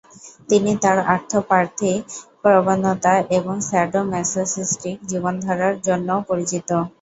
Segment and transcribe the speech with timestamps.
[0.49, 2.01] তিনি তার আর্থ-প্যাথিক
[2.41, 6.69] প্রবণতা এবং স্যাডো-ম্যাসোসিস্টিক জীবনধারার জন্যও পরিচিত।